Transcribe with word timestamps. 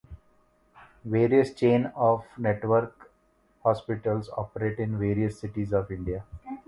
Various 1.05 1.53
chain 1.53 1.91
or 1.95 2.25
network 2.35 3.11
hospitals 3.61 4.29
operate 4.35 4.79
in 4.79 4.97
various 4.97 5.39
cities 5.39 5.73
of 5.73 5.91
India. 5.91 6.23